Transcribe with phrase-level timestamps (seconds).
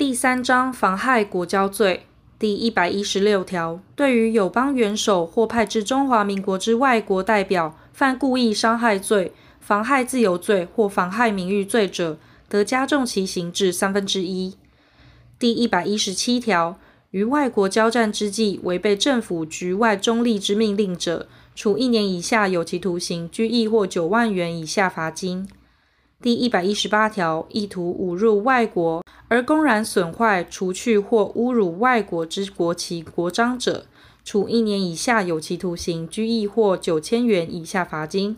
[0.00, 2.06] 第三章妨害国交罪
[2.38, 12.18] 第一百一十六条，对于友邦元首或派至中华民国之外国代表犯故意伤害罪、妨害自由罪或妨害名誉罪者，
[12.48, 14.54] 得加重其刑至三分之一。
[15.38, 16.78] 第一百一十七条，
[17.10, 25.46] 于外国交战之际违背政府局外中立之命令者，处一年以下有期徒刑、拘役或九万元以下罚金。
[26.22, 33.86] 第一百一十八条，意图侮辱外国而公然损坏、除去或侮辱外国之国旗、国章者，
[34.22, 38.36] 处一年以下有期徒刑、拘役或九千元以下罚金。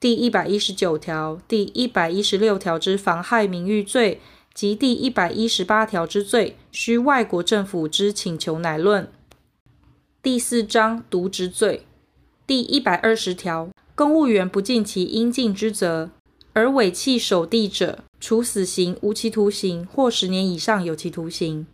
[0.00, 4.20] 第一百一十九条、第一百一十六条之妨害名誉罪
[4.52, 9.08] 及第一百一十八条之罪，需外国政府之请求乃论。
[10.20, 11.86] 第四章渎职罪
[12.44, 16.10] 第一百二十条，公务员不尽其应尽之责。
[16.54, 21.66] 而违弃守地者，处死刑、无期徒刑或十年以上有期徒刑。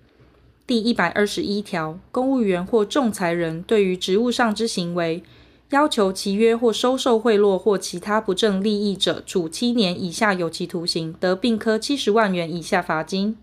[0.66, 5.22] 第一百二十一条，公务员或仲裁人对于职务上之行为，
[5.70, 13.36] 要求契约或收受贿赂或其他不正利益者，处七年以下有期徒刑，得并科七十万元以下罚金。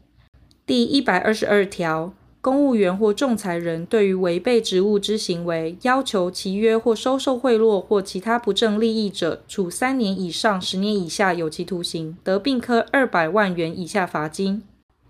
[0.66, 2.14] 第一百二十二条。
[2.46, 14.62] 公务员或仲裁人对于违背职务之行为，要求其约或收受贿赂或其他不正利益者，处三年以上十年以下有期徒刑，得并科二百万元以下罚金；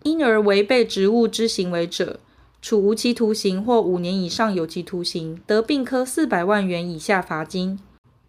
[0.04, 2.22] 因而违背职务之行为者，
[2.62, 7.78] 处无期徒刑或五年以上有期徒刑，得并科四百万元以下罚金。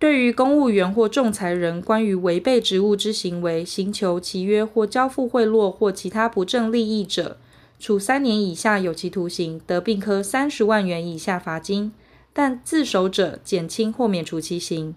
[0.01, 7.37] 对于公务员或仲裁人关于违背职务之行为，刑求其约或交付贿赂或其他不正利益者，
[7.79, 11.93] 处三年以下有期徒刑，得并科三十万元以下罚金，
[12.33, 14.95] 但自首者减轻或免除其刑；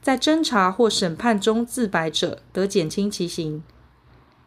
[0.00, 3.62] 在侦查或审判中自白者，得减轻其刑。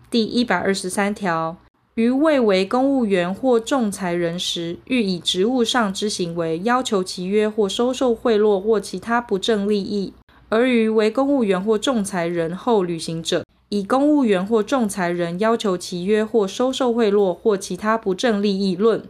[0.10, 1.58] 第一百二十三条，
[1.96, 10.14] 于未为公务员或仲裁人时，欲以职务上之行为要求契约或收受贿赂或其他不正利益，
[10.48, 19.04] 而于为公务员或仲裁人后履行者，以公务员或仲裁人要求契约或收受贿赂或其他不正利益论。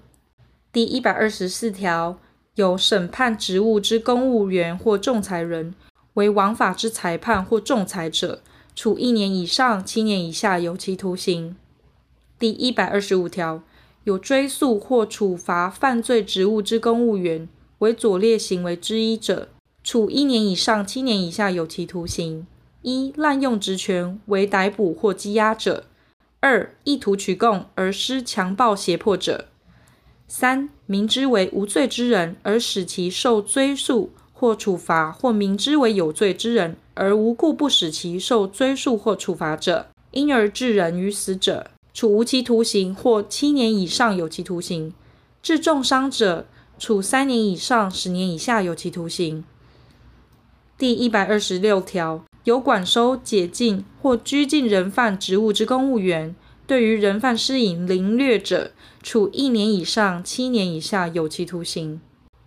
[0.73, 2.17] 第一百二十四条，
[2.55, 5.75] 有审判职务之公务员或仲裁人
[6.15, 8.41] 为枉法之裁判或仲裁者，
[8.75, 11.55] 处一年以上七年以下有期徒刑。
[12.39, 13.61] 第一百二十五条，
[14.05, 17.47] 有追诉或处罚犯罪职务之公务员
[17.79, 19.49] 为左列行为之一者，
[19.83, 22.47] 处一年以上七年以下有期徒刑。
[22.87, 25.83] 一、滥用职权为逮捕或羁押者；
[26.39, 29.47] 二、意图取供而施强暴胁迫者；
[30.29, 44.93] 三、明知为无罪之人而使其受追诉或处罚，或明知为有罪之人而无故不使其受追诉或处罚者，因而致人于死者，处无期徒刑或七年以上有期徒刑；
[45.43, 46.45] 致重伤者，
[46.79, 49.43] 处三年以上十年以下有期徒刑。
[50.77, 52.23] 第一百二十六条。
[52.47, 56.33] 有管收、解禁或拘禁人犯职务之公务员，
[56.65, 58.71] 对于人犯施以凌虐者，
[59.03, 61.99] 处一年以上七年以下有期徒刑；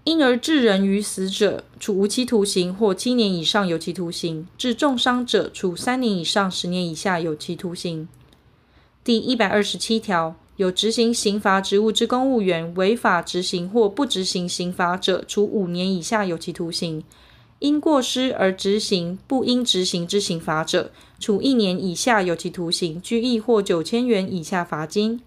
[0.04, 8.08] 因而致人于死者，处无期徒刑或七年以上有期徒刑；致重伤者，处三年以上十年以下有期徒刑。
[9.04, 17.04] 第一百二十七条，有执行刑罚职务之公务员违法执行或不执行刑罚者，处五年以下有期徒刑。
[17.60, 25.20] 因过失而执行不应执行之刑罚者，处一年以下有期徒刑、拘役或九千元以下罚金。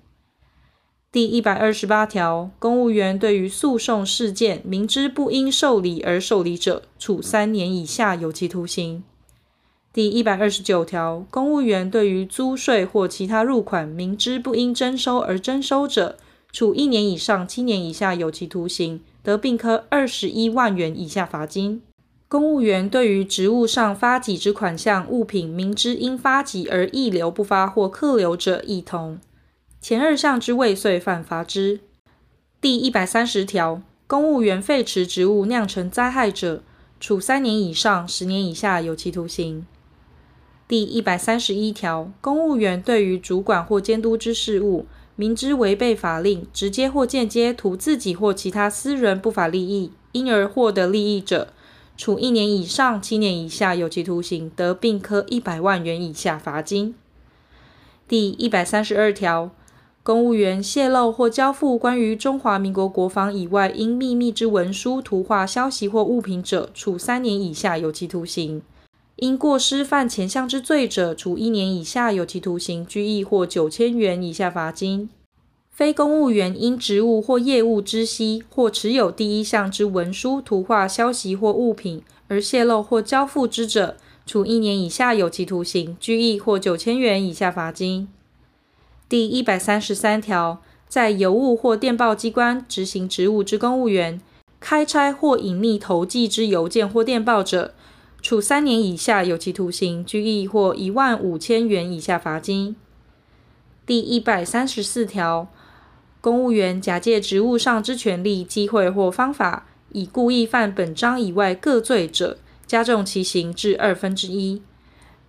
[1.11, 9.03] 第一百二十八条，公务员对于诉讼事件明知不应受理而受理者，处三年以下有期徒刑。
[9.93, 16.17] 第一百二十九条，公务员对于租税或其他入款明知不应征收而征收者，
[16.51, 21.83] 处一年以上七年以下有期徒刑，得并科二十一万元以下罚金。
[22.33, 29.19] 公务员对于职务上发给之款项物品，明知应发给而溢留不发或客留者，亦同。
[29.79, 31.81] 前二项之未遂犯罚之。
[32.59, 36.63] 第一百三十条，公务员废弛职务酿成灾害者，
[36.99, 39.67] 处三年以上十年以下有期徒刑。
[40.67, 51.53] 第一百三十一条，公务员对于主管或监督之事务，明知违背法令，直接或间接图自己或其他私人不法利益，因而获得利益者，
[51.95, 56.95] 处一年以上七年以下有期徒刑，得并科一百万元以下罚金。
[58.07, 59.51] 第一百三十二条，
[60.01, 68.61] 公务员泄露或交付关于中华民国国防以外应秘密之文书、图画、消息或物品者，处三年以下有期徒刑；
[69.15, 75.09] 因过失犯前项之罪者，处一年以下有期徒刑、拘役或九千元以下罚金。
[75.73, 88.07] 非公务员因职务或业务知悉或持有第一项之文书、图画、消息或物品而泄露或交付之者，处一年以下有期徒刑、拘役或九千元以下罚金。
[89.09, 94.21] 第一百三十三条，在邮务或电报机关执行职务之公务员，
[94.59, 97.73] 开拆或隐匿投寄之邮件或电报者，
[98.21, 102.75] 处三年以下有期徒刑、拘役或一万五千元以下罚金。
[103.87, 105.47] 第一百三十四条。
[106.23, 114.61] 公务员假借职务上之权利、机会或方法，以故意犯本章以外各罪者，加重其刑至二分之一。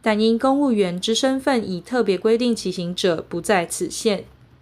[0.00, 4.26] 但因公务员之身份已特别规定其刑者，不在此限。